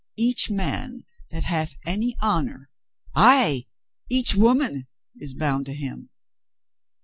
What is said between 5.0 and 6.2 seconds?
is bound to him."